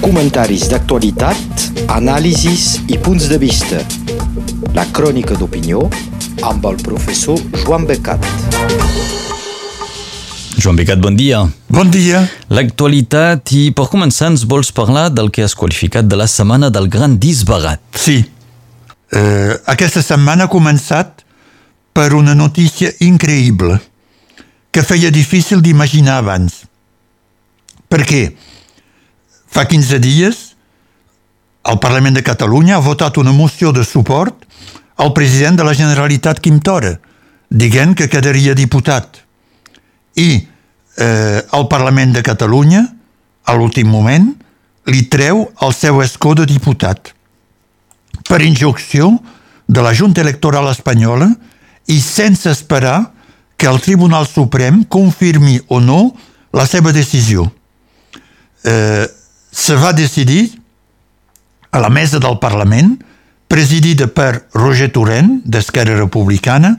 Comentaris 0.00 0.64
d'actualitat, 0.66 1.64
anàlisis 1.94 2.80
i 2.90 2.96
punts 2.98 3.28
de 3.30 3.36
vista. 3.38 3.78
La 4.74 4.82
crònica 4.90 5.36
d'opinió 5.38 5.84
amb 6.42 6.66
el 6.66 6.80
professor 6.82 7.38
Joan 7.62 7.86
Becat. 7.86 8.26
Joan 10.58 10.80
Becat, 10.80 10.98
bon 10.98 11.14
dia. 11.14 11.44
Bon 11.70 11.86
dia. 11.86 12.24
L'actualitat 12.50 13.54
i 13.54 13.70
per 13.70 13.86
començar 13.92 14.32
ens 14.32 14.42
vols 14.42 14.72
parlar 14.74 15.06
del 15.14 15.30
que 15.30 15.46
has 15.46 15.54
qualificat 15.54 16.10
de 16.10 16.18
la 16.18 16.26
setmana 16.26 16.72
del 16.74 16.90
gran 16.90 17.20
disbarat. 17.22 17.78
Sí. 17.94 18.18
Uh, 19.14 19.54
aquesta 19.70 20.02
setmana 20.02 20.48
ha 20.48 20.52
començat 20.52 21.22
per 21.94 22.10
una 22.18 22.34
notícia 22.34 22.90
increïble 23.06 23.78
que 24.74 24.82
feia 24.82 25.14
difícil 25.14 25.62
d'imaginar 25.62 26.18
abans. 26.18 26.64
Per 27.90 28.02
què? 28.06 28.24
Fa 29.50 29.66
15 29.66 29.98
dies 29.98 30.50
el 31.70 31.78
Parlament 31.78 32.16
de 32.16 32.22
Catalunya 32.24 32.76
ha 32.76 32.84
votat 32.84 33.18
una 33.20 33.32
moció 33.32 33.72
de 33.72 33.84
suport 33.84 34.46
al 34.96 35.12
president 35.12 35.58
de 35.58 35.64
la 35.64 35.74
Generalitat 35.74 36.40
Quim 36.40 36.60
Tora, 36.60 36.94
dient 37.48 37.94
que 37.96 38.08
quedaria 38.08 38.54
diputat. 38.54 39.20
I 40.16 40.46
eh, 40.96 41.40
el 41.40 41.66
Parlament 41.68 42.14
de 42.16 42.22
Catalunya, 42.22 42.84
a 43.44 43.56
l'últim 43.56 43.88
moment, 43.88 44.32
li 44.88 45.04
treu 45.12 45.44
el 45.60 45.76
seu 45.76 46.00
escó 46.02 46.34
de 46.34 46.46
diputat 46.48 47.12
per 48.28 48.40
injunció 48.42 49.12
de 49.66 49.82
la 49.84 49.94
Junta 49.94 50.24
Electoral 50.24 50.68
Espanyola 50.70 51.28
i 51.86 52.00
sense 52.00 52.50
esperar 52.50 53.12
que 53.56 53.68
el 53.68 53.80
Tribunal 53.80 54.26
Suprem 54.26 54.84
confirmi 54.88 55.60
o 55.68 55.80
no 55.80 56.14
la 56.52 56.66
seva 56.66 56.92
decisió. 56.92 57.50
Eh, 58.64 59.06
se 59.60 59.76
va 59.76 59.92
decidir 59.92 60.58
a 61.70 61.78
la 61.78 61.90
mesa 61.90 62.18
del 62.18 62.38
Parlament, 62.38 62.94
presidida 63.46 64.06
per 64.08 64.46
Roger 64.54 64.88
Torrent, 64.90 65.42
d'Esquerra 65.44 65.98
Republicana, 65.98 66.70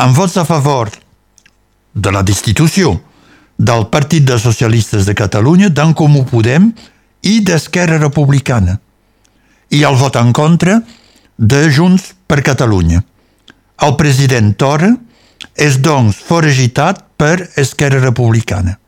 amb 0.00 0.16
vots 0.16 0.38
a 0.40 0.46
favor 0.48 0.88
de 1.92 2.12
la 2.14 2.22
destitució 2.24 2.94
del 3.58 3.88
Partit 3.92 4.24
de 4.24 4.38
Socialistes 4.40 5.04
de 5.04 5.14
Catalunya, 5.14 5.68
d'en 5.68 5.92
Comú 5.92 6.24
Podem 6.24 6.70
i 7.20 7.42
d'Esquerra 7.44 7.98
Republicana, 8.00 8.78
i 9.68 9.82
el 9.84 9.98
vot 10.00 10.16
en 10.16 10.32
contra 10.32 10.78
de 11.36 11.60
Junts 11.68 12.14
per 12.26 12.40
Catalunya. 12.40 13.02
El 13.84 13.92
president 14.00 14.54
Torra 14.56 14.88
és, 15.52 15.76
doncs, 15.84 16.16
foragitat 16.16 17.02
per 17.20 17.50
Esquerra 17.60 18.00
Republicana. 18.00 18.78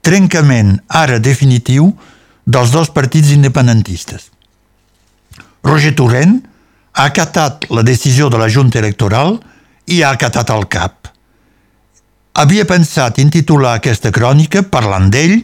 Trencament, 0.00 0.78
ara 0.88 1.20
definitiu, 1.20 1.92
dels 2.50 2.72
dos 2.74 2.90
partits 2.90 3.30
independentistes. 3.30 4.30
Roger 5.62 5.94
Torrent 5.94 6.40
ha 6.92 7.06
acatat 7.06 7.68
la 7.70 7.84
decisió 7.86 8.28
de 8.32 8.40
la 8.40 8.48
Junta 8.50 8.80
Electoral 8.80 9.36
i 9.86 10.02
ha 10.02 10.10
acatat 10.16 10.50
el 10.50 10.66
cap. 10.72 11.10
Havia 12.40 12.64
pensat 12.66 13.20
intitular 13.22 13.76
aquesta 13.76 14.10
crònica, 14.14 14.62
parlant 14.62 15.10
d'ell, 15.12 15.36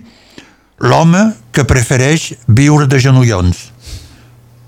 l'home 0.83 1.23
que 1.53 1.67
prefereix 1.69 2.33
viure 2.49 2.87
de 2.91 2.99
genollons. 3.03 3.69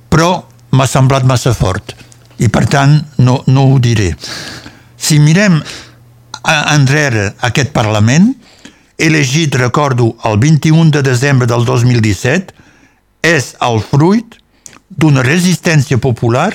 Però 0.08 0.30
m'ha 0.70 0.86
semblat 0.86 1.26
massa 1.26 1.54
fort 1.56 1.94
i 2.38 2.48
per 2.52 2.66
tant 2.70 2.94
no, 3.18 3.42
no 3.46 3.66
ho 3.66 3.78
diré. 3.82 4.12
Si 4.96 5.18
mirem 5.18 5.58
enrere 6.48 7.32
aquest 7.48 7.72
Parlament, 7.74 8.30
elegit, 8.98 9.54
recordo, 9.54 10.16
el 10.24 10.38
21 10.38 10.90
de 10.90 11.02
desembre 11.02 11.46
del 11.46 11.64
2017, 11.64 12.54
és 13.22 13.54
el 13.62 13.80
fruit 13.82 14.36
d'una 14.88 15.22
resistència 15.22 15.98
popular 15.98 16.50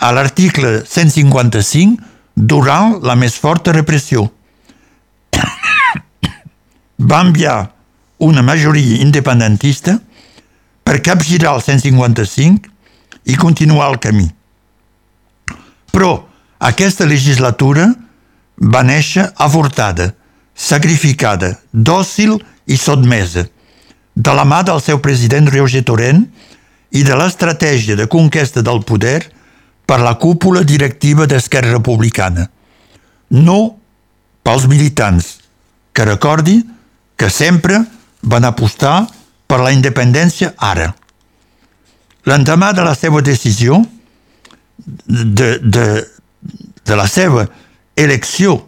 a 0.00 0.12
l'article 0.12 0.84
155 0.84 2.00
durant 2.36 3.00
la 3.04 3.16
més 3.16 3.36
forta 3.40 3.72
repressió. 3.72 4.28
Va 7.10 7.20
enviar 7.24 7.72
una 8.20 8.42
majoria 8.44 9.00
independentista 9.00 9.96
per 10.84 11.00
capgirar 11.04 11.54
el 11.56 11.62
155 11.64 12.68
i 13.32 13.36
continuar 13.40 13.90
el 13.92 13.98
camí. 14.00 14.28
Però 15.92 16.12
aquesta 16.60 17.06
legislatura 17.08 17.88
va 18.60 18.82
néixer 18.84 19.30
avortada, 19.40 20.10
sacrificada, 20.60 21.54
dòcil 21.72 22.36
i 22.68 22.76
sotmesa, 22.76 23.46
de 24.14 24.32
la 24.36 24.44
mà 24.44 24.60
del 24.66 24.80
seu 24.84 25.00
president 25.00 25.48
Roger 25.48 25.82
Torrent 25.88 26.26
i 26.92 27.04
de 27.06 27.16
l'estratègia 27.16 27.96
de 27.96 28.08
conquesta 28.10 28.60
del 28.66 28.82
poder 28.84 29.22
per 29.88 30.00
la 30.04 30.16
cúpula 30.20 30.62
directiva 30.66 31.26
d'Esquerra 31.26 31.72
Republicana. 31.78 32.50
No 33.30 33.76
pels 34.44 34.66
militants, 34.68 35.38
que 35.96 36.04
recordi 36.04 36.60
que 37.16 37.30
sempre 37.30 37.80
van 38.20 38.44
apostar 38.44 39.08
per 39.48 39.62
la 39.64 39.72
independència 39.72 40.52
ara. 40.58 40.92
L'endemà 42.28 42.74
de 42.76 42.84
la 42.84 42.94
seva 42.94 43.24
decisió, 43.24 43.80
de, 44.86 45.56
de, 45.62 45.86
de 46.84 46.96
la 46.96 47.08
seva 47.08 47.46
elecció 47.96 48.58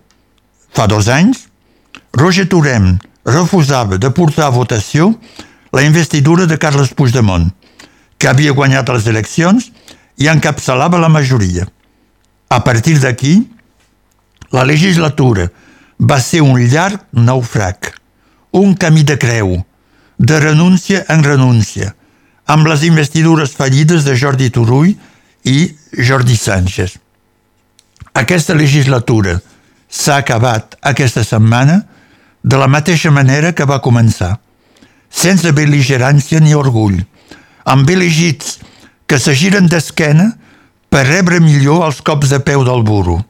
fa 0.72 0.88
dos 0.88 1.08
anys, 1.12 1.51
Roger 2.12 2.46
Torrent 2.46 2.98
refusava 3.24 3.98
de 3.98 4.10
portar 4.10 4.46
a 4.46 4.54
votació 4.54 5.12
la 5.72 5.82
investidura 5.82 6.46
de 6.46 6.58
Carles 6.60 6.92
Puigdemont, 6.92 7.48
que 8.18 8.28
havia 8.28 8.52
guanyat 8.52 8.90
les 8.92 9.06
eleccions 9.08 9.70
i 10.20 10.28
encapçalava 10.28 11.00
la 11.00 11.08
majoria. 11.08 11.64
A 12.52 12.60
partir 12.60 12.98
d'aquí, 13.00 13.48
la 14.52 14.64
legislatura 14.68 15.48
va 15.98 16.20
ser 16.20 16.42
un 16.42 16.58
llarg 16.60 17.00
naufrag, 17.12 17.94
un 18.52 18.74
camí 18.74 19.02
de 19.08 19.16
creu, 19.16 19.56
de 20.18 20.40
renúncia 20.40 21.06
en 21.08 21.24
renúncia, 21.24 21.94
amb 22.44 22.68
les 22.68 22.84
investidures 22.84 23.56
fallides 23.56 24.04
de 24.04 24.16
Jordi 24.18 24.50
Turull 24.50 24.92
i 25.48 25.72
Jordi 25.96 26.36
Sánchez. 26.36 26.98
Aquesta 28.12 28.52
legislatura 28.54 29.38
s'ha 29.88 30.18
acabat 30.20 30.76
aquesta 30.92 31.24
setmana 31.24 31.80
de 32.42 32.58
la 32.58 32.68
mateixa 32.68 33.10
manera 33.10 33.52
que 33.52 33.66
va 33.68 33.82
començar, 33.82 34.36
sense 35.10 35.52
beligerància 35.54 36.40
ni 36.40 36.54
orgull, 36.58 36.98
amb 37.64 37.90
elegits 37.90 38.58
que 39.06 39.18
se 39.20 39.34
giren 39.38 39.68
d'esquena 39.70 40.32
per 40.90 41.06
rebre 41.06 41.40
millor 41.40 41.86
els 41.86 42.00
cops 42.02 42.32
de 42.32 42.40
peu 42.40 42.64
del 42.66 42.82
burro. 42.82 43.20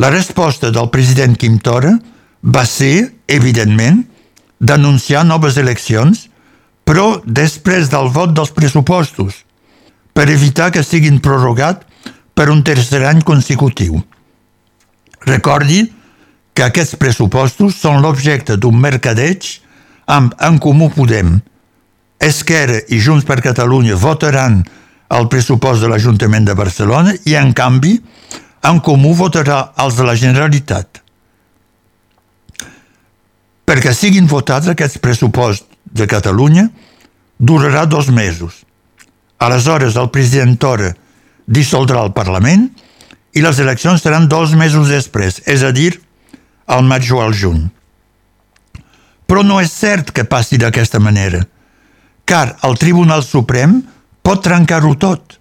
La 0.00 0.10
resposta 0.10 0.70
del 0.70 0.90
president 0.90 1.36
Quim 1.36 1.58
Tora 1.60 1.94
va 2.42 2.64
ser, 2.66 3.12
evidentment, 3.28 4.04
denunciar 4.60 5.24
noves 5.24 5.56
eleccions, 5.60 6.28
però 6.84 7.20
després 7.24 7.88
del 7.92 8.08
vot 8.12 8.32
dels 8.34 8.52
pressupostos, 8.56 9.44
per 10.12 10.28
evitar 10.32 10.70
que 10.74 10.82
siguin 10.84 11.20
prorrogat 11.22 11.84
per 12.34 12.48
un 12.50 12.62
tercer 12.64 13.04
any 13.06 13.22
consecutiu. 13.22 14.00
Recordi 15.28 15.84
que 15.84 15.99
aquests 16.58 16.98
pressupostos 17.00 17.78
són 17.78 18.02
l'objecte 18.02 18.56
d'un 18.56 18.76
mercadeig 18.76 19.46
amb 20.10 20.34
En 20.42 20.58
Comú 20.58 20.90
Podem. 20.90 21.38
Esquerra 22.20 22.82
i 22.92 22.98
Junts 23.00 23.24
per 23.24 23.40
Catalunya 23.40 23.96
votaran 23.96 24.60
el 25.10 25.28
pressupost 25.30 25.82
de 25.82 25.88
l'Ajuntament 25.90 26.44
de 26.46 26.54
Barcelona 26.54 27.14
i, 27.24 27.36
en 27.38 27.54
canvi, 27.56 27.98
En 28.62 28.80
Comú 28.84 29.14
votarà 29.16 29.70
els 29.80 29.96
de 29.96 30.04
la 30.04 30.14
Generalitat. 30.20 31.00
Perquè 33.64 33.94
siguin 33.96 34.26
votats 34.28 34.68
aquests 34.68 35.00
pressuposts 35.00 35.64
de 35.96 36.06
Catalunya, 36.10 36.66
durarà 37.38 37.86
dos 37.86 38.10
mesos. 38.12 38.66
Aleshores, 39.40 39.96
el 39.96 40.10
president 40.12 40.58
Torra 40.60 40.92
dissoldrà 41.48 42.02
el 42.04 42.12
Parlament 42.12 42.68
i 43.32 43.40
les 43.40 43.58
eleccions 43.62 44.02
seran 44.02 44.28
dos 44.28 44.52
mesos 44.58 44.92
després, 44.92 45.40
és 45.48 45.64
a 45.64 45.72
dir, 45.72 45.94
al 46.70 46.86
maig 46.86 47.10
o 47.12 47.20
al 47.22 47.34
juny. 47.34 47.66
Però 49.26 49.42
no 49.46 49.60
és 49.62 49.72
cert 49.74 50.12
que 50.14 50.26
passi 50.26 50.58
d'aquesta 50.58 51.00
manera, 51.02 51.42
car 52.24 52.56
el 52.66 52.78
Tribunal 52.78 53.24
Suprem 53.26 53.80
pot 54.22 54.42
trencar-ho 54.44 54.94
tot. 54.94 55.38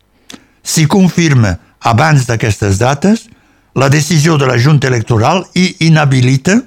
Si 0.63 0.87
confirma, 0.89 1.55
abans 1.79 2.25
d'aquestes 2.29 2.81
dates, 2.81 3.27
la 3.77 3.89
decisió 3.89 4.37
de 4.37 4.49
la 4.49 4.57
Junta 4.57 4.89
Electoral 4.89 5.45
i 5.53 5.85
inhabilita 5.85 6.57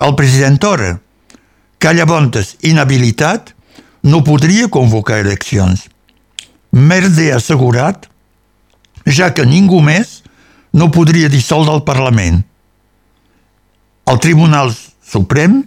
el 0.00 0.14
president 0.18 0.58
Torra, 0.60 0.98
que 1.78 1.94
llavors, 1.94 2.56
inhabilitat, 2.66 3.54
no 4.02 4.24
podria 4.24 4.68
convocar 4.68 5.20
eleccions. 5.20 5.86
Merde 6.70 7.30
assegurat, 7.32 8.06
ja 9.06 9.30
que 9.34 9.46
ningú 9.46 9.80
més 9.84 10.20
no 10.72 10.90
podria 10.92 11.28
dissoldre 11.28 11.74
el 11.78 11.84
Parlament. 11.84 12.44
El 14.10 14.18
Tribunal 14.18 14.72
Suprem 15.06 15.60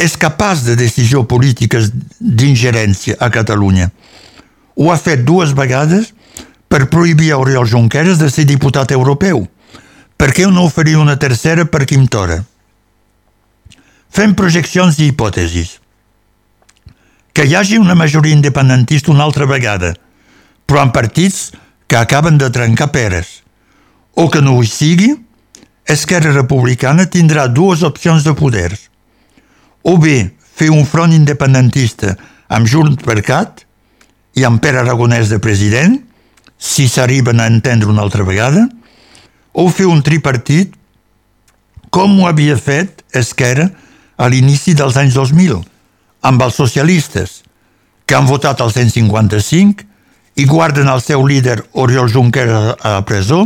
és 0.00 0.14
capaç 0.16 0.62
de 0.64 0.76
decisió 0.80 1.26
polítiques 1.28 1.90
d'ingerència 2.18 3.18
a 3.20 3.28
Catalunya. 3.32 3.90
Ho 4.80 4.88
ha 4.92 4.96
fet 4.96 5.26
dues 5.28 5.52
vegades 5.52 6.14
per 6.72 6.88
prohibir 6.88 7.32
a 7.32 7.40
Oriol 7.42 7.68
Junqueras 7.68 8.16
de 8.18 8.30
ser 8.32 8.46
diputat 8.48 8.94
europeu. 8.96 9.44
Per 10.16 10.30
què 10.32 10.46
no 10.48 10.64
oferir 10.64 10.96
una 10.96 11.18
tercera 11.20 11.66
per 11.68 11.84
Quim 11.84 12.06
Tora? 12.08 12.38
Fem 14.12 14.32
projeccions 14.36 14.96
i 15.00 15.10
hipòtesis. 15.10 15.76
Que 17.32 17.44
hi 17.44 17.56
hagi 17.56 17.80
una 17.80 17.96
majoria 17.96 18.36
independentista 18.36 19.12
una 19.12 19.24
altra 19.24 19.48
vegada, 19.48 19.92
però 20.64 20.80
en 20.84 20.92
partits 20.96 21.50
que 21.88 22.00
acaben 22.00 22.40
de 22.40 22.48
trencar 22.52 22.88
peres. 22.92 23.42
O 24.14 24.30
que 24.30 24.40
no 24.40 24.56
ho 24.56 24.64
sigui, 24.64 25.12
Esquerra 25.86 26.32
Republicana 26.32 27.08
tindrà 27.10 27.48
dues 27.48 27.82
opcions 27.82 28.22
de 28.24 28.34
poders. 28.38 28.88
O 29.82 29.96
bé 29.98 30.32
fer 30.38 30.70
un 30.70 30.86
front 30.86 31.12
independentista 31.12 32.14
amb 32.52 32.68
Junts 32.70 33.02
per 33.02 33.18
Cat 33.26 33.64
i 34.38 34.46
amb 34.46 34.62
Pere 34.62 34.80
Aragonès 34.82 35.32
de 35.32 35.40
president, 35.42 35.98
si 36.56 36.86
s'arriben 36.88 37.40
a 37.40 37.48
entendre 37.50 37.90
una 37.90 38.04
altra 38.04 38.22
vegada, 38.22 38.68
o 39.52 39.66
fer 39.68 39.88
un 39.90 40.02
tripartit 40.06 40.76
com 41.92 42.14
ho 42.20 42.28
havia 42.28 42.56
fet 42.56 43.02
Esquerra 43.12 43.66
a 44.16 44.28
l'inici 44.30 44.76
dels 44.78 44.96
anys 44.96 45.18
2000, 45.18 45.58
amb 46.22 46.44
els 46.46 46.56
socialistes, 46.56 47.42
que 48.06 48.14
han 48.16 48.28
votat 48.28 48.62
el 48.62 48.70
155 48.72 49.84
i 50.40 50.46
guarden 50.48 50.88
el 50.88 51.02
seu 51.04 51.26
líder 51.26 51.58
Oriol 51.72 52.08
Junqueras 52.08 52.78
a 52.78 52.94
la 52.96 53.02
presó, 53.04 53.44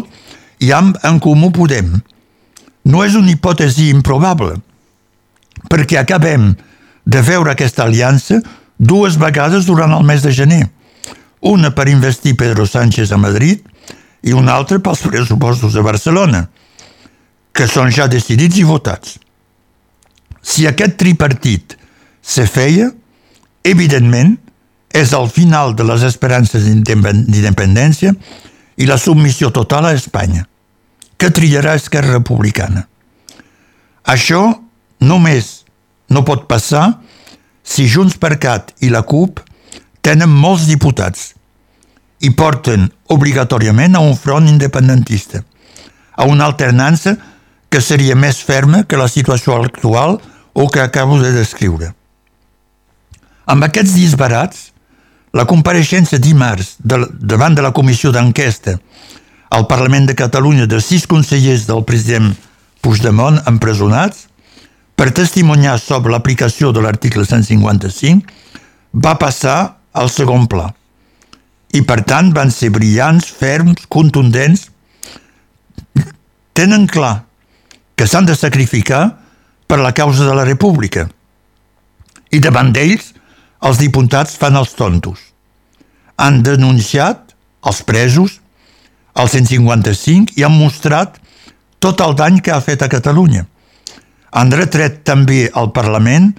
i 0.61 0.71
amb 0.73 1.01
En 1.05 1.19
Comú 1.21 1.51
Podem, 1.53 1.97
no 2.87 3.03
és 3.03 3.17
una 3.19 3.33
hipòtesi 3.35 3.91
improbable, 3.91 4.55
perquè 5.71 5.99
acabem 5.99 6.53
de 7.07 7.23
veure 7.27 7.53
aquesta 7.53 7.85
aliança 7.87 8.39
dues 8.79 9.19
vegades 9.19 9.67
durant 9.67 9.95
el 9.97 10.07
mes 10.07 10.23
de 10.23 10.33
gener. 10.35 10.63
Una 11.41 11.73
per 11.75 11.89
investir 11.91 12.37
Pedro 12.39 12.67
Sánchez 12.67 13.13
a 13.13 13.19
Madrid 13.19 13.63
i 14.23 14.35
una 14.35 14.55
altra 14.55 14.79
pels 14.79 15.03
pressupostos 15.07 15.75
de 15.75 15.83
Barcelona, 15.83 16.47
que 17.53 17.67
són 17.67 17.91
ja 17.91 18.07
decidits 18.11 18.59
i 18.61 18.67
votats. 18.67 19.19
Si 20.43 20.67
aquest 20.67 20.97
tripartit 21.01 21.77
se 22.23 22.47
feia, 22.47 22.91
evidentment 23.67 24.37
és 24.95 25.13
el 25.17 25.31
final 25.31 25.75
de 25.75 25.85
les 25.87 26.05
esperances 26.07 26.67
d'independència 26.67 28.15
i 28.77 28.87
la 28.87 28.99
submissió 29.01 29.51
total 29.51 29.91
a 29.91 29.97
Espanya 29.97 30.47
que 31.17 31.31
triarà 31.31 31.75
Esquerra 31.77 32.19
Republicana. 32.19 32.87
Això 34.07 34.43
només 35.01 35.65
no 36.13 36.23
pot 36.25 36.47
passar 36.49 36.87
si 37.67 37.89
Junts 37.91 38.19
per 38.23 38.37
Cat 38.39 38.73
i 38.87 38.93
la 38.93 39.03
CUP 39.03 39.41
tenen 40.07 40.31
molts 40.31 40.69
diputats 40.71 41.33
i 42.23 42.31
porten 42.31 42.87
obligatòriament 43.13 43.97
a 43.97 44.05
un 44.05 44.15
front 44.17 44.47
independentista, 44.49 45.43
a 46.17 46.25
una 46.25 46.47
alternança 46.47 47.17
que 47.69 47.83
seria 47.83 48.17
més 48.17 48.39
ferma 48.41 48.85
que 48.87 48.97
la 48.97 49.09
situació 49.11 49.59
actual 49.59 50.21
o 50.55 50.69
que 50.71 50.81
acabo 50.81 51.19
de 51.21 51.33
descriure. 51.35 51.91
Amb 53.47 53.67
aquests 53.67 53.95
disbarats, 53.99 54.71
la 55.37 55.45
compareixença 55.45 56.19
dimarts 56.23 56.77
de, 56.79 57.03
davant 57.21 57.55
de 57.55 57.63
la 57.67 57.75
comissió 57.77 58.13
d'enquesta 58.15 58.79
al 59.51 59.67
Parlament 59.67 60.07
de 60.09 60.17
Catalunya 60.19 60.67
de 60.67 60.81
sis 60.81 61.07
consellers 61.07 61.67
del 61.69 61.85
president 61.85 62.33
Puigdemont 62.83 63.41
empresonats 63.51 64.27
per 64.97 65.13
testimoniar 65.13 65.77
sobre 65.81 66.13
l'aplicació 66.15 66.73
de 66.73 66.83
l'article 66.85 67.25
155 67.27 69.01
va 69.05 69.15
passar 69.21 69.77
al 69.93 70.11
segon 70.13 70.47
pla 70.49 70.71
i 71.77 71.83
per 71.85 72.01
tant 72.09 72.31
van 72.33 72.51
ser 72.55 72.71
brillants, 72.73 73.27
ferms, 73.27 73.85
contundents. 73.93 74.69
Tenen 76.57 76.87
clar 76.89 77.27
que 77.97 78.07
s'han 78.09 78.29
de 78.29 78.37
sacrificar 78.37 79.19
per 79.69 79.81
la 79.83 79.93
causa 79.93 80.25
de 80.25 80.35
la 80.37 80.47
república 80.49 81.09
i 82.33 82.41
davant 82.41 82.73
d'ells 82.73 83.13
els 83.67 83.81
diputats 83.83 84.37
fan 84.41 84.57
els 84.57 84.73
tontos. 84.79 85.19
Han 86.17 86.43
denunciat 86.47 87.35
els 87.67 87.83
presos 87.85 88.41
al 89.17 89.29
155 89.33 90.37
i 90.37 90.45
han 90.45 90.57
mostrat 90.57 91.17
tot 91.81 92.01
el 92.05 92.17
dany 92.17 92.41
que 92.45 92.53
ha 92.53 92.61
fet 92.61 92.83
a 92.85 92.91
Catalunya. 92.93 93.47
Han 94.37 94.53
retret 94.53 95.03
també 95.09 95.47
al 95.55 95.73
Parlament 95.73 96.33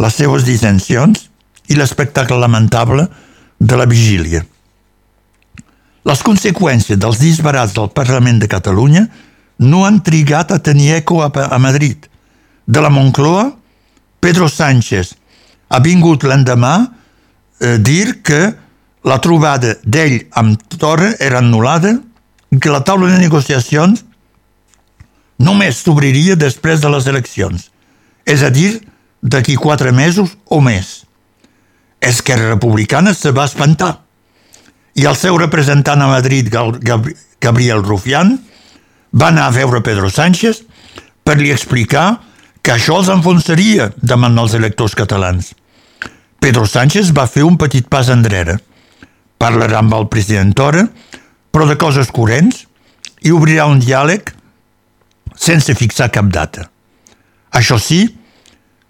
les 0.00 0.16
seves 0.18 0.46
dissensions 0.46 1.28
i 1.70 1.78
l'espectacle 1.78 2.38
lamentable 2.40 3.06
de 3.58 3.78
la 3.78 3.86
vigília. 3.86 4.42
Les 6.04 6.20
conseqüències 6.20 6.98
dels 7.00 7.20
disbarats 7.22 7.72
del 7.76 7.92
Parlament 7.94 8.42
de 8.42 8.50
Catalunya 8.50 9.06
no 9.64 9.84
han 9.86 10.02
trigat 10.04 10.50
a 10.52 10.58
tenir 10.58 10.98
eco 10.98 11.22
a, 11.22 11.30
a 11.30 11.58
Madrid. 11.58 11.96
De 12.66 12.80
la 12.80 12.90
Moncloa, 12.90 13.52
Pedro 14.20 14.48
Sánchez 14.48 15.14
ha 15.68 15.80
vingut 15.80 16.26
l'endemà 16.26 16.74
a 17.60 17.76
dir 17.78 18.20
que 18.26 18.42
la 19.04 19.20
trobada 19.20 19.76
d'ell 19.84 20.24
amb 20.36 20.60
Torra 20.80 21.12
era 21.20 21.40
anul·lada 21.40 21.94
que 22.60 22.72
la 22.72 22.82
taula 22.84 23.10
de 23.12 23.18
negociacions 23.22 24.04
només 25.38 25.80
s'obriria 25.82 26.36
després 26.36 26.80
de 26.80 26.90
les 26.92 27.06
eleccions, 27.10 27.70
és 28.26 28.42
a 28.42 28.50
dir, 28.54 28.80
d'aquí 29.24 29.56
quatre 29.56 29.92
mesos 29.92 30.36
o 30.52 30.60
més. 30.60 31.04
Esquerra 32.00 32.50
Republicana 32.52 33.14
se 33.16 33.32
va 33.32 33.46
espantar 33.48 34.04
i 34.94 35.06
el 35.08 35.16
seu 35.18 35.38
representant 35.40 36.02
a 36.04 36.10
Madrid, 36.10 36.52
Gabriel 37.40 37.82
Rufián, 37.82 38.36
va 39.14 39.30
anar 39.32 39.48
a 39.48 39.54
veure 39.54 39.82
Pedro 39.82 40.10
Sánchez 40.10 40.62
per 41.24 41.38
li 41.40 41.50
explicar 41.50 42.20
que 42.62 42.74
això 42.74 42.98
els 43.00 43.10
enfonsaria 43.12 43.90
davant 43.96 44.38
els 44.38 44.54
electors 44.54 44.94
catalans. 44.94 45.52
Pedro 46.38 46.66
Sánchez 46.68 47.10
va 47.16 47.26
fer 47.26 47.44
un 47.44 47.56
petit 47.58 47.88
pas 47.88 48.10
enrere. 48.12 48.58
Parlarà 49.40 49.80
amb 49.80 49.94
el 49.96 50.08
president 50.12 50.52
Torra 50.54 50.86
però 51.54 51.68
de 51.70 51.76
coses 51.78 52.10
corrents, 52.10 52.64
i 53.22 53.30
obrirà 53.30 53.68
un 53.70 53.78
diàleg 53.78 54.32
sense 55.38 55.74
fixar 55.78 56.10
cap 56.10 56.26
data. 56.34 56.66
Això 57.54 57.78
sí, 57.78 58.02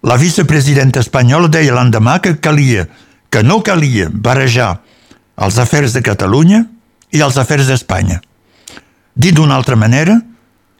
la 0.01 0.17
vicepresidenta 0.17 1.03
espanyola 1.05 1.51
deia 1.53 1.75
l'endemà 1.77 2.17
que 2.23 2.33
calia, 2.41 2.87
que 3.29 3.43
no 3.45 3.61
calia 3.61 4.09
barrejar 4.09 4.79
els 5.45 5.59
afers 5.61 5.93
de 5.93 6.01
Catalunya 6.01 6.63
i 7.13 7.21
els 7.21 7.37
afers 7.37 7.69
d'Espanya. 7.69 8.17
Dit 9.13 9.37
d'una 9.37 9.59
altra 9.59 9.77
manera, 9.77 10.17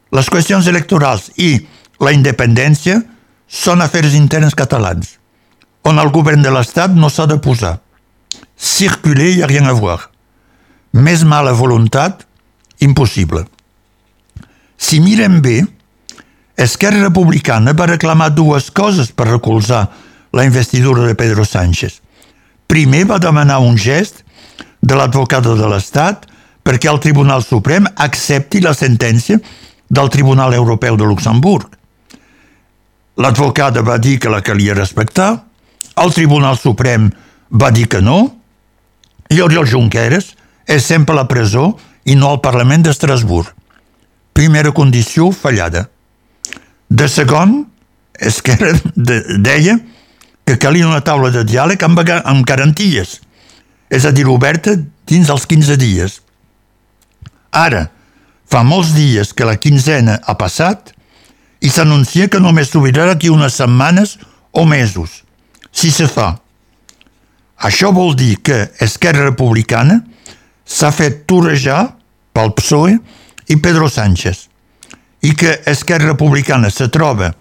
les 0.09 0.31
qüestions 0.33 0.65
electorals 0.71 1.29
i 1.38 1.59
la 2.01 2.15
independència 2.17 2.98
són 3.45 3.86
afers 3.86 4.17
interns 4.17 4.57
catalans, 4.57 5.19
on 5.86 6.01
el 6.01 6.09
govern 6.09 6.41
de 6.41 6.50
l'Estat 6.50 6.98
no 6.98 7.13
s'ha 7.13 7.29
de 7.29 7.38
posar. 7.38 7.77
Circuler 8.57 9.36
i 9.38 9.45
rien 9.45 9.69
a 9.69 9.77
voir 9.77 10.14
més 10.95 11.25
mala 11.27 11.51
voluntat, 11.53 12.23
impossible. 12.79 13.43
Si 14.77 15.01
mirem 15.03 15.41
bé, 15.43 15.59
Esquerra 16.55 17.01
Republicana 17.03 17.73
va 17.75 17.89
reclamar 17.89 18.29
dues 18.31 18.69
coses 18.71 19.11
per 19.11 19.27
recolzar 19.27 19.89
la 20.31 20.45
investidura 20.47 21.03
de 21.03 21.15
Pedro 21.15 21.43
Sánchez. 21.43 21.99
Primer 22.67 23.03
va 23.09 23.19
demanar 23.19 23.59
un 23.59 23.75
gest 23.77 24.23
de 24.81 24.95
l'advocada 24.95 25.55
de 25.59 25.67
l'Estat 25.67 26.25
perquè 26.65 26.89
el 26.91 27.01
Tribunal 27.03 27.43
Suprem 27.43 27.87
accepti 27.95 28.61
la 28.63 28.73
sentència 28.73 29.37
del 29.89 30.09
Tribunal 30.09 30.55
Europeu 30.55 30.95
de 30.97 31.05
Luxemburg. 31.05 31.67
L'advocada 33.19 33.83
va 33.83 33.99
dir 33.99 34.17
que 34.19 34.31
la 34.31 34.41
calia 34.41 34.75
respectar, 34.75 35.43
el 35.95 36.15
Tribunal 36.15 36.57
Suprem 36.59 37.11
va 37.51 37.69
dir 37.71 37.87
que 37.91 38.01
no, 38.01 38.31
i 39.31 39.41
Oriol 39.41 39.67
Junqueras 39.67 40.33
és 40.67 40.86
sempre 40.86 41.15
a 41.15 41.22
la 41.22 41.27
presó 41.29 41.74
i 42.05 42.15
no 42.15 42.29
al 42.29 42.41
Parlament 42.41 42.86
d'Estrasburg. 42.86 43.51
Primera 44.36 44.74
condició 44.75 45.31
fallada. 45.31 45.88
De 46.89 47.07
segon, 47.10 47.63
Esquerra 48.15 48.72
de, 48.95 49.22
deia 49.43 49.75
que 50.45 50.57
calia 50.62 50.88
una 50.88 51.01
taula 51.03 51.31
de 51.34 51.43
diàleg 51.43 51.81
amb, 51.84 52.00
amb 52.00 52.45
garanties, 52.48 53.19
és 53.89 54.05
a 54.05 54.12
dir, 54.15 54.27
oberta 54.29 54.75
dins 55.10 55.29
els 55.29 55.45
15 55.50 55.77
dies. 55.81 56.19
Ara, 57.51 57.89
fa 58.45 58.62
molts 58.63 58.93
dies 58.95 59.34
que 59.34 59.48
la 59.48 59.57
quinzena 59.57 60.19
ha 60.24 60.36
passat 60.38 60.93
i 61.65 61.72
s'anuncia 61.74 62.29
que 62.29 62.41
només 62.41 62.69
s'obrirà 62.69 63.07
d'aquí 63.10 63.31
unes 63.34 63.57
setmanes 63.57 64.17
o 64.53 64.65
mesos, 64.69 65.24
si 65.72 65.91
se 65.91 66.07
fa. 66.07 66.36
Això 67.57 67.91
vol 67.95 68.13
dir 68.15 68.36
que 68.43 68.69
Esquerra 68.84 69.25
Republicana 69.25 70.03
s'ha 70.65 70.91
fet 70.91 71.24
torejar 71.29 71.95
pel 72.34 72.51
PSOE 72.57 72.98
i 73.53 73.57
Pedro 73.62 73.89
Sánchez 73.89 74.48
i 75.25 75.34
que 75.38 75.62
Esquerra 75.65 76.12
Republicana 76.12 76.69
se 76.69 76.89
troba, 76.93 77.31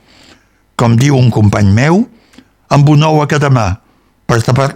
com 0.77 0.97
diu 0.97 1.17
un 1.19 1.31
company 1.33 1.73
meu, 1.73 2.05
amb 2.69 2.89
un 2.89 3.05
ou 3.05 3.21
a 3.23 3.29
cada 3.29 3.51
mà 3.53 3.69
per 4.27 4.41
tapar 4.45 4.75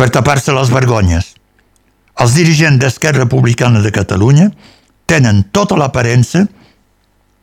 per 0.00 0.08
tapar-se 0.08 0.52
les 0.56 0.70
vergonyes. 0.72 1.34
Els 2.24 2.32
dirigents 2.32 2.80
d'Esquerra 2.80 3.26
Republicana 3.26 3.82
de 3.84 3.90
Catalunya 3.92 4.46
tenen 5.04 5.42
tota 5.52 5.76
l'aparença 5.76 6.46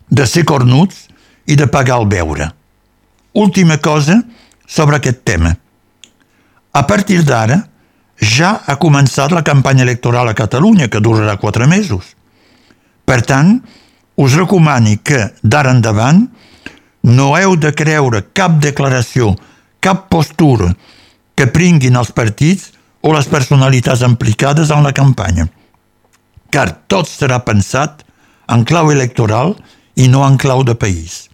de 0.10 0.26
ser 0.26 0.42
cornuts 0.50 1.04
i 1.46 1.56
de 1.60 1.68
pagar 1.70 2.00
el 2.02 2.08
beure. 2.10 2.50
Última 3.38 3.78
cosa 3.78 4.24
sobre 4.66 4.98
aquest 4.98 5.22
tema. 5.22 5.54
A 6.74 6.84
partir 6.88 7.22
d'ara, 7.24 7.60
ja 8.22 8.62
ha 8.66 8.78
començat 8.82 9.32
la 9.32 9.44
campanya 9.44 9.84
electoral 9.84 10.30
a 10.30 10.36
Catalunya, 10.36 10.90
que 10.90 11.02
durarà 11.02 11.38
quatre 11.38 11.68
mesos. 11.68 12.16
Per 13.06 13.22
tant, 13.22 13.62
us 14.18 14.34
recomani 14.36 14.98
que, 15.04 15.32
d'ara 15.44 15.72
endavant, 15.72 16.26
no 17.04 17.28
heu 17.38 17.56
de 17.56 17.72
creure 17.72 18.26
cap 18.34 18.58
declaració, 18.60 19.36
cap 19.80 20.08
postura 20.10 20.74
que 21.38 21.48
pringuin 21.48 21.96
els 21.96 22.12
partits 22.12 22.74
o 23.06 23.14
les 23.14 23.30
personalitats 23.30 24.02
implicades 24.04 24.74
en 24.74 24.84
la 24.84 24.92
campanya, 24.92 25.48
car 26.52 26.68
tot 26.90 27.08
serà 27.08 27.40
pensat 27.46 28.04
en 28.50 28.66
clau 28.66 28.92
electoral 28.92 29.56
i 29.96 30.08
no 30.10 30.26
en 30.26 30.38
clau 30.42 30.64
de 30.66 30.76
país. 30.76 31.28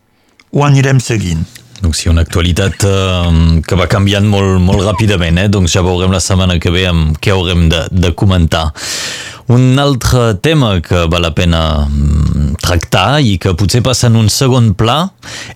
Ho 0.52 0.66
anirem 0.66 1.00
seguint. 1.00 1.46
Donc 1.84 1.96
sí, 1.96 2.08
una 2.08 2.22
actualitat 2.24 2.86
eh, 2.88 3.62
que 3.68 3.76
va 3.76 3.90
canviant 3.92 4.24
molt, 4.32 4.56
molt 4.64 4.86
ràpidament, 4.88 5.42
eh? 5.42 5.50
doncs 5.52 5.74
ja 5.76 5.82
veurem 5.84 6.14
la 6.16 6.22
setmana 6.24 6.56
que 6.64 6.72
ve 6.72 6.86
amb 6.88 7.18
què 7.20 7.34
haurem 7.34 7.66
de, 7.68 7.82
de 7.92 8.14
comentar. 8.16 8.70
Un 9.52 9.76
altre 9.82 10.38
tema 10.40 10.78
que 10.80 11.02
val 11.12 11.26
la 11.28 11.34
pena 11.36 11.60
mm, 11.84 12.54
tractar 12.64 13.20
i 13.20 13.36
que 13.36 13.52
potser 13.60 13.82
passa 13.84 14.08
en 14.08 14.16
un 14.16 14.32
segon 14.32 14.72
pla 14.80 15.10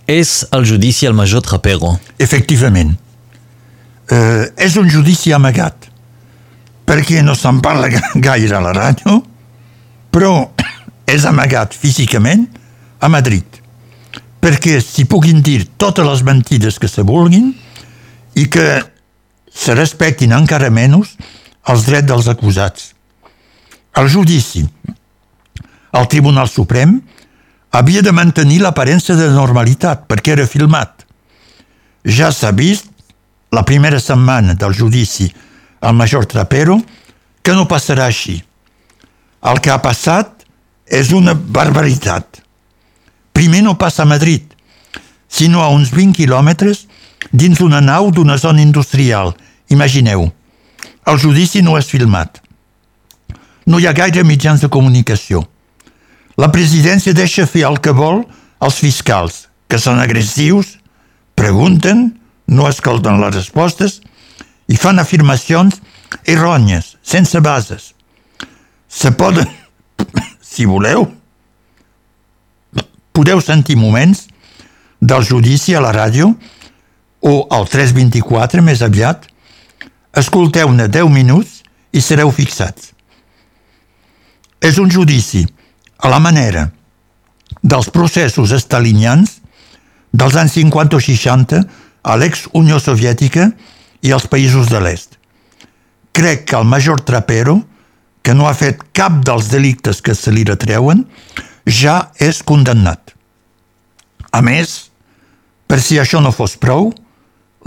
és 0.03 0.41
el 0.51 0.67
judici 0.67 1.07
al 1.07 1.15
major 1.15 1.45
Trapero. 1.47 1.93
Efectivament. 2.19 2.91
Eh, 4.11 4.43
és 4.67 4.75
un 4.81 4.91
judici 4.91 5.31
amagat, 5.31 5.87
perquè 6.87 7.23
no 7.23 7.37
se'n 7.39 7.63
parla 7.63 7.87
gaire 8.27 8.59
a 8.59 8.65
la 8.67 8.75
ràdio, 8.75 9.21
però 10.11 10.33
és 11.15 11.23
amagat 11.23 11.79
físicament 11.79 12.49
a 12.99 13.07
Madrid 13.07 13.56
perquè 14.47 14.77
s'hi 14.79 15.03
puguin 15.03 15.41
dir 15.43 15.65
totes 15.75 16.05
les 16.07 16.21
mentides 16.23 16.77
que 16.79 16.87
se 16.87 17.03
vulguin 17.03 17.49
i 18.39 18.45
que 18.47 18.67
se 19.51 19.75
respectin 19.75 20.31
encara 20.37 20.69
menys 20.71 21.17
els 21.67 21.83
drets 21.83 22.07
dels 22.07 22.29
acusats. 22.31 22.93
El 23.99 24.07
judici 24.07 24.63
al 25.91 26.07
Tribunal 26.07 26.47
Suprem 26.47 26.95
havia 27.75 28.05
de 28.05 28.15
mantenir 28.15 28.61
l'aparença 28.63 29.17
de 29.19 29.27
normalitat 29.35 30.07
perquè 30.07 30.37
era 30.37 30.47
filmat. 30.47 31.03
Ja 32.07 32.31
s'ha 32.31 32.53
vist 32.55 32.87
la 33.51 33.65
primera 33.67 33.99
setmana 33.99 34.55
del 34.55 34.71
judici 34.71 35.27
al 35.81 35.99
major 35.99 36.23
Trapero 36.23 36.79
que 37.43 37.51
no 37.51 37.67
passarà 37.67 38.07
així. 38.07 38.39
El 39.43 39.59
que 39.59 39.75
ha 39.75 39.83
passat 39.83 40.47
és 40.87 41.11
una 41.11 41.35
barbaritat 41.35 42.46
primer 43.37 43.61
no 43.61 43.77
passa 43.77 44.01
a 44.01 44.05
Madrid, 44.09 44.41
sinó 45.29 45.61
a 45.61 45.69
uns 45.69 45.91
20 45.93 46.15
quilòmetres 46.17 46.87
dins 47.29 47.59
una 47.61 47.83
nau 47.85 48.09
d'una 48.09 48.37
zona 48.41 48.63
industrial. 48.63 49.35
Imagineu, 49.69 50.31
el 51.05 51.19
judici 51.21 51.61
no 51.61 51.75
és 51.77 51.85
filmat. 51.85 52.39
No 53.69 53.77
hi 53.77 53.85
ha 53.85 53.93
gaire 53.93 54.23
mitjans 54.25 54.63
de 54.65 54.71
comunicació. 54.73 55.43
La 56.37 56.49
presidència 56.49 57.13
deixa 57.13 57.45
fer 57.45 57.67
el 57.69 57.77
que 57.77 57.93
vol 57.93 58.23
als 58.57 58.79
fiscals, 58.81 59.45
que 59.69 59.77
són 59.77 60.01
agressius, 60.01 60.79
pregunten, 61.37 62.15
no 62.47 62.65
escolten 62.65 63.21
les 63.21 63.35
respostes 63.35 63.99
i 64.65 64.79
fan 64.81 64.97
afirmacions 64.97 65.77
errònies, 66.25 66.95
sense 67.03 67.37
bases. 67.45 67.91
Se 68.89 69.13
poden, 69.13 69.45
si 70.41 70.65
voleu, 70.65 71.05
podeu 73.17 73.41
sentir 73.41 73.77
moments 73.79 74.27
del 75.01 75.25
judici 75.25 75.73
a 75.73 75.81
la 75.81 75.93
ràdio 75.95 76.29
o 77.25 77.33
al 77.49 77.65
324 77.65 78.61
més 78.61 78.83
aviat, 78.85 79.25
escolteu-ne 80.17 80.85
10 80.93 81.09
minuts 81.13 81.63
i 81.93 82.01
sereu 82.01 82.29
fixats. 82.33 82.91
És 84.61 84.77
un 84.81 84.89
judici 84.93 85.45
a 85.97 86.09
la 86.13 86.21
manera 86.21 86.67
dels 87.61 87.89
processos 87.93 88.53
estalinians 88.53 89.39
dels 90.13 90.37
anys 90.37 90.57
50 90.57 90.97
o 90.97 91.01
60 91.01 91.61
a 92.07 92.17
l'ex-Unió 92.17 92.79
Soviètica 92.81 93.49
i 94.05 94.13
als 94.13 94.27
països 94.29 94.69
de 94.69 94.81
l'est. 94.81 95.17
Crec 96.13 96.45
que 96.49 96.57
el 96.57 96.65
major 96.65 97.01
Trapero, 97.01 97.59
que 98.21 98.33
no 98.33 98.47
ha 98.47 98.55
fet 98.57 98.81
cap 98.93 99.19
dels 99.25 99.49
delictes 99.51 100.01
que 100.01 100.15
se 100.17 100.33
li 100.33 100.45
retreuen, 100.47 101.05
ja 101.67 102.11
és 102.23 102.39
condemnat. 102.47 103.11
A 104.31 104.41
més, 104.41 104.89
per 105.67 105.81
si 105.83 105.99
això 105.99 106.21
no 106.23 106.31
fos 106.31 106.55
prou, 106.57 106.93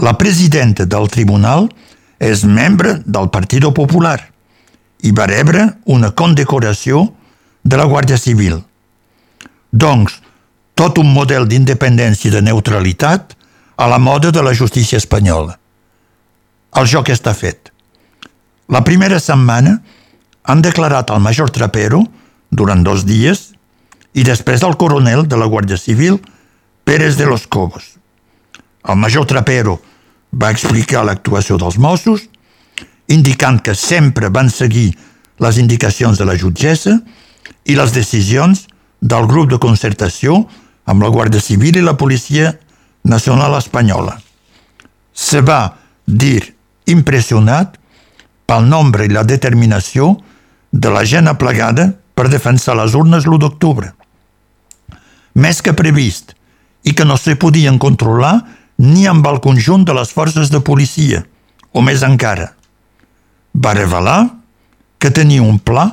la 0.01 0.17
presidenta 0.17 0.87
del 0.89 1.07
tribunal 1.13 1.69
és 2.17 2.43
membre 2.43 2.97
del 3.05 3.29
Partit 3.29 3.65
Popular 3.75 4.17
i 5.05 5.11
va 5.13 5.27
rebre 5.29 5.67
una 5.85 6.11
condecoració 6.11 7.07
de 7.63 7.77
la 7.77 7.85
Guàrdia 7.85 8.17
Civil. 8.17 8.59
Doncs, 9.71 10.17
tot 10.73 10.97
un 10.97 11.13
model 11.13 11.47
d'independència 11.47 12.29
i 12.29 12.33
de 12.33 12.41
neutralitat 12.41 13.35
a 13.77 13.87
la 13.89 13.99
moda 14.01 14.31
de 14.31 14.41
la 14.41 14.53
justícia 14.53 14.97
espanyola. 14.97 15.57
El 16.77 16.87
joc 16.87 17.09
està 17.13 17.33
fet. 17.37 17.69
La 18.71 18.83
primera 18.87 19.19
setmana 19.19 19.77
han 20.43 20.61
declarat 20.61 21.11
al 21.11 21.21
major 21.21 21.51
Trapero, 21.51 22.01
durant 22.49 22.83
dos 22.83 23.05
dies, 23.05 23.50
i 24.13 24.23
després 24.27 24.63
al 24.63 24.77
coronel 24.77 25.27
de 25.27 25.39
la 25.39 25.47
Guàrdia 25.47 25.77
Civil, 25.79 26.19
Pérez 26.83 27.17
de 27.17 27.25
los 27.25 27.47
Cobos. 27.47 27.95
El 28.83 28.97
major 28.97 29.25
Trapero 29.25 29.79
va 30.31 30.51
explicar 30.51 31.05
l'actuació 31.05 31.57
dels 31.61 31.77
Mossos, 31.77 32.27
indicant 33.07 33.59
que 33.63 33.75
sempre 33.75 34.29
van 34.29 34.49
seguir 34.49 34.91
les 35.39 35.57
indicacions 35.57 36.17
de 36.17 36.25
la 36.25 36.37
jutgessa 36.37 36.97
i 37.65 37.75
les 37.75 37.93
decisions 37.93 38.65
del 39.01 39.27
grup 39.27 39.49
de 39.51 39.59
concertació 39.59 40.45
amb 40.85 41.03
la 41.03 41.11
Guàrdia 41.13 41.41
Civil 41.41 41.77
i 41.77 41.85
la 41.85 41.97
Policia 41.97 42.55
Nacional 43.03 43.55
Espanyola. 43.57 44.17
Se 45.13 45.41
va 45.41 45.77
dir 46.05 46.53
impressionat 46.85 47.77
pel 48.45 48.67
nombre 48.67 49.05
i 49.05 49.13
la 49.13 49.23
determinació 49.23 50.15
de 50.71 50.91
la 50.91 51.03
gent 51.05 51.27
aplegada 51.27 51.91
per 52.15 52.29
defensar 52.29 52.75
les 52.77 52.95
urnes 52.97 53.25
l'1 53.27 53.39
d'octubre 53.41 53.91
més 55.33 55.61
que 55.61 55.73
previst 55.73 56.35
i 56.83 56.93
que 56.97 57.05
no 57.05 57.17
se 57.17 57.35
podien 57.39 57.77
controlar 57.79 58.41
ni 58.81 59.05
amb 59.07 59.25
el 59.29 59.39
conjunt 59.43 59.85
de 59.85 59.93
les 59.93 60.11
forces 60.11 60.49
de 60.49 60.61
policia, 60.65 61.23
o 61.71 61.81
més 61.85 62.01
encara. 62.03 62.51
Va 63.53 63.75
revelar 63.77 64.31
que 64.99 65.11
tenia 65.13 65.43
un 65.43 65.59
pla 65.59 65.85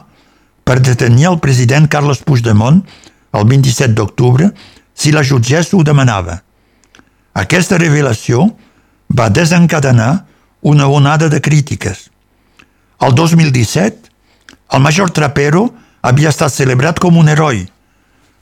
per 0.64 0.80
detenir 0.80 1.28
el 1.30 1.38
president 1.40 1.88
Carles 1.88 2.22
Puigdemont 2.24 2.80
el 3.36 3.44
27 3.48 3.94
d'octubre 3.94 4.50
si 4.94 5.12
la 5.12 5.22
jutgessa 5.22 5.76
ho 5.76 5.84
demanava. 5.84 6.40
Aquesta 7.34 7.78
revelació 7.78 8.48
va 9.14 9.28
desencadenar 9.30 10.24
una 10.60 10.88
onada 10.88 11.28
de 11.28 11.40
crítiques. 11.40 12.08
El 13.00 13.14
2017, 13.14 14.10
el 14.74 14.80
major 14.82 15.12
Trapero 15.14 15.68
havia 16.02 16.32
estat 16.32 16.52
celebrat 16.52 16.98
com 16.98 17.16
un 17.20 17.28
heroi– 17.28 17.66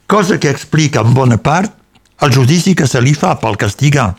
cosa 0.06 0.38
que 0.38 0.50
explica 0.50 1.00
en 1.00 1.14
bona 1.14 1.38
part 1.38 1.72
el 2.20 2.32
judici 2.32 2.74
que 2.74 2.86
se 2.86 3.00
li 3.02 3.14
fa 3.14 3.34
pel 3.40 3.58
castigar. 3.60 4.14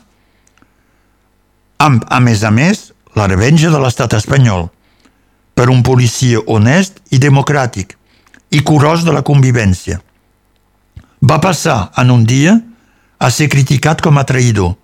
Amb, 1.82 2.06
a 2.10 2.20
més 2.20 2.44
a 2.44 2.52
més, 2.52 2.92
la 3.18 3.28
revenja 3.28 3.72
de 3.74 3.80
l'estat 3.82 4.14
espanyol 4.18 4.68
per 5.58 5.70
un 5.74 5.82
policia 5.82 6.44
honest 6.46 7.00
i 7.10 7.18
democràtic 7.18 7.96
i 8.54 8.62
curós 8.62 9.04
de 9.06 9.14
la 9.16 9.24
convivència. 9.26 9.98
Va 11.22 11.40
passar 11.42 11.90
en 11.98 12.14
un 12.14 12.26
dia 12.30 12.60
a 13.18 13.32
ser 13.34 13.50
criticat 13.50 14.04
com 14.06 14.20
a 14.22 14.26
traïdor, 14.30 14.76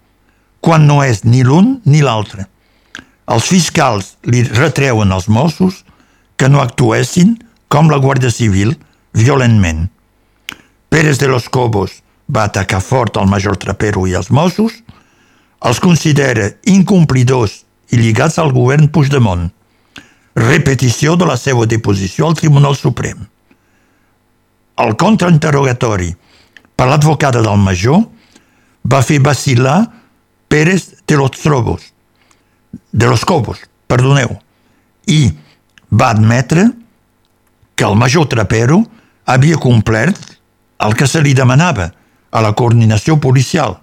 quan 0.59 0.87
no 0.89 1.03
és 1.05 1.21
ni 1.23 1.43
l'un 1.45 1.77
ni 1.85 2.01
l'altre. 2.01 2.47
Els 3.29 3.45
fiscals 3.47 4.15
li 4.25 4.41
retreuen 4.49 5.13
als 5.13 5.29
Mossos 5.29 5.83
que 6.35 6.49
no 6.49 6.63
actuessin 6.63 7.37
com 7.69 7.91
la 7.91 8.01
Guàrdia 8.01 8.33
Civil 8.33 8.73
violentment. 9.13 9.92
Pérez 10.93 11.17
de 11.17 11.27
los 11.27 11.49
Cobos 11.49 12.03
va 12.29 12.43
atacar 12.43 12.79
fort 12.79 13.15
al 13.17 13.25
major 13.25 13.55
Trapero 13.57 14.03
i 14.05 14.11
els 14.13 14.27
Mossos, 14.29 14.75
els 15.65 15.79
considera 15.81 16.51
incomplidors 16.69 17.55
i 17.89 17.97
lligats 17.97 18.37
al 18.37 18.51
govern 18.53 18.91
Puigdemont. 18.93 19.47
Repetició 20.37 21.15
de 21.17 21.25
la 21.25 21.37
seva 21.41 21.65
deposició 21.65 22.27
al 22.27 22.37
Tribunal 22.37 22.77
Suprem. 22.77 23.23
El 24.85 24.93
contrainterrogatori 25.01 26.11
per 26.77 26.87
l'advocada 26.91 27.41
del 27.41 27.57
major 27.57 28.03
va 28.85 29.01
fer 29.01 29.17
vacilar 29.17 29.79
Pérez 30.45 30.91
de 31.09 31.17
los 31.17 31.33
Trobos, 31.39 31.89
de 32.91 33.09
los 33.09 33.25
Cobos, 33.25 33.65
perdoneu, 33.89 34.37
i 35.09 35.33
va 35.89 36.13
admetre 36.13 36.69
que 37.73 37.89
el 37.89 37.97
major 37.97 38.29
Trapero 38.29 38.83
havia 39.25 39.57
complert 39.57 40.32
el 40.83 40.95
que 40.99 41.07
se 41.07 41.21
li 41.23 41.33
demanava 41.33 41.91
a 42.31 42.41
la 42.41 42.53
coordinació 42.57 43.19
policial. 43.21 43.77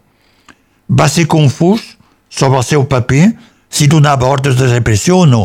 Va 0.91 1.09
ser 1.09 1.27
confús 1.31 1.97
sobre 2.29 2.59
el 2.61 2.67
seu 2.67 2.87
paper 2.91 3.31
si 3.71 3.87
donava 3.89 4.29
ordres 4.29 4.59
de 4.59 4.69
repressió 4.73 5.23
o 5.23 5.27
no. 5.27 5.45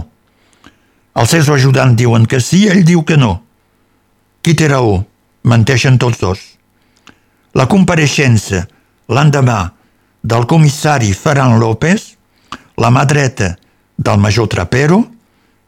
Els 1.15 1.31
seus 1.31 1.49
ajudants 1.49 1.95
diuen 1.95 2.25
que 2.25 2.41
sí, 2.41 2.65
ell 2.67 2.83
diu 2.85 3.05
que 3.07 3.17
no. 3.17 3.37
Qui 4.41 4.55
té 4.57 4.67
raó? 4.67 5.03
Menteixen 5.45 5.99
tots 6.01 6.19
dos. 6.19 6.41
La 7.55 7.69
compareixença 7.71 8.65
l'endemà 9.07 9.59
del 10.25 10.47
comissari 10.49 11.13
Ferran 11.13 11.59
López, 11.61 12.15
la 12.81 12.89
mà 12.91 13.05
dreta 13.05 13.53
del 13.95 14.19
major 14.19 14.49
Trapero, 14.51 15.03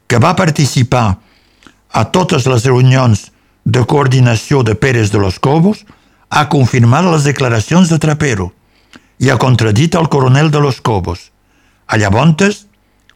que 0.07 0.19
va 0.19 0.35
participar 0.35 1.05
a 1.93 2.03
totes 2.11 2.47
les 2.49 2.65
reunions 2.65 3.27
de 3.67 3.83
coordinació 3.83 4.61
de 4.63 4.75
Pérez 4.75 5.11
de 5.11 5.19
los 5.19 5.39
Cobos, 5.43 5.83
ha 6.29 6.47
confirmat 6.47 7.03
les 7.03 7.25
declaracions 7.27 7.89
de 7.91 7.97
Trapero 7.99 8.53
i 9.19 9.27
ha 9.27 9.35
contradit 9.41 9.97
el 9.99 10.07
coronel 10.07 10.51
de 10.51 10.61
los 10.63 10.79
Cobos. 10.79 11.31
A 11.87 11.99
llavors, 11.99 12.63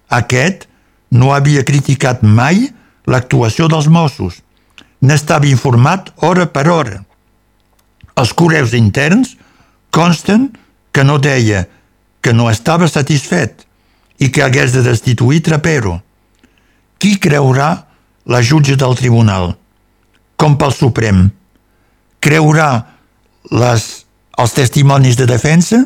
aquest 0.10 0.68
no 1.10 1.32
havia 1.32 1.64
criticat 1.64 2.20
mai 2.24 2.68
l'actuació 3.08 3.70
dels 3.72 3.88
Mossos. 3.88 4.42
N'estava 5.00 5.48
informat 5.48 6.12
hora 6.20 6.50
per 6.52 6.68
hora. 6.68 7.00
Els 8.20 8.36
correus 8.36 8.76
interns 8.76 9.38
consten 9.90 10.50
que 10.92 11.08
no 11.08 11.16
deia 11.18 11.64
que 12.20 12.36
no 12.36 12.52
estava 12.52 12.92
satisfet 12.92 13.64
i 14.20 14.28
que 14.30 14.44
hagués 14.44 14.76
de 14.76 14.84
destituir 14.84 15.40
Trapero. 15.48 16.02
Qui 17.00 17.16
creurà 17.24 17.72
la 18.28 18.44
jutge 18.44 18.76
del 18.76 19.00
tribunal? 19.00 19.56
Com 20.42 20.56
pel 20.58 20.74
Suprem? 20.74 21.28
Creurà 22.22 22.70
les, 23.54 23.84
els 24.42 24.54
testimonis 24.58 25.20
de 25.20 25.28
defensa, 25.30 25.84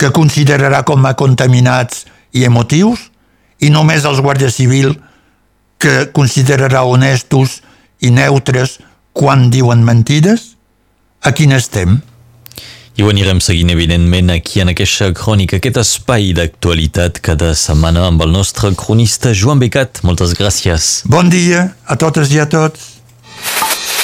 que 0.00 0.08
considerarà 0.16 0.80
com 0.88 1.04
a 1.04 1.12
contaminats 1.20 2.06
i 2.32 2.46
emotius, 2.48 3.10
i 3.60 3.68
només 3.70 4.06
els 4.08 4.22
guàrdies 4.24 4.56
civil 4.56 4.94
que 5.82 6.08
considerarà 6.16 6.86
honestos 6.88 7.60
i 8.00 8.10
neutres 8.10 8.78
quan 9.12 9.50
diuen 9.52 9.84
mentides? 9.84 10.54
A 11.22 11.34
quin 11.36 11.52
estem? 11.52 12.00
I 12.96 13.04
ho 13.04 13.08
anirem 13.12 13.38
seguint, 13.40 13.70
evidentment, 13.72 14.32
aquí 14.34 14.60
en 14.64 14.72
aquesta 14.72 15.10
crònica, 15.16 15.60
aquest 15.60 15.78
espai 15.80 16.32
d'actualitat 16.36 17.22
cada 17.24 17.52
setmana 17.56 18.08
amb 18.08 18.24
el 18.24 18.32
nostre 18.34 18.72
cronista 18.76 19.32
Joan 19.36 19.62
Becat. 19.62 20.02
Moltes 20.08 20.34
gràcies. 20.36 20.90
Bon 21.08 21.30
dia 21.32 21.70
a 21.84 21.96
totes 22.00 22.32
i 22.32 22.40
a 22.42 22.48
tots. 22.48 22.91